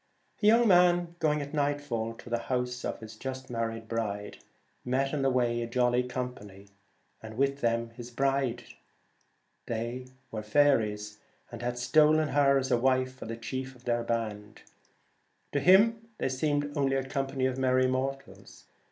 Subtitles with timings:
[0.41, 4.39] A young man going at nightfall to the house of his just married bride,
[4.83, 6.69] met in the way a jolly company,
[7.21, 8.63] and with them his bride.
[9.67, 11.19] They were faeries,
[11.51, 14.63] and had stolen her as a wife for the chief of their band.
[15.51, 18.65] To him they seemed only a company of merry mortals.